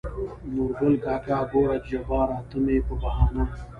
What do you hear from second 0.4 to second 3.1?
نورګل کاکا: ګوره جباره ته مې په